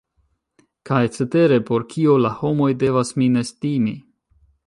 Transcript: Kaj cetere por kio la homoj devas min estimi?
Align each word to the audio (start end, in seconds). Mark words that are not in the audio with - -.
Kaj 0.89 1.01
cetere 1.17 1.59
por 1.67 1.85
kio 1.91 2.17
la 2.23 2.33
homoj 2.41 2.71
devas 2.87 3.15
min 3.23 3.39
estimi? 3.45 3.97